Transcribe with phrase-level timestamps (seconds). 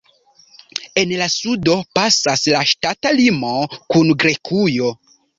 [1.01, 3.51] En la sudo pasas la ŝtata limo
[3.95, 5.21] kun Grekujo (Grekio).